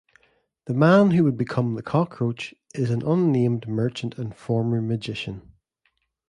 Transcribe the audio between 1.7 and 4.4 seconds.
the Cockroach is an unnamed merchant and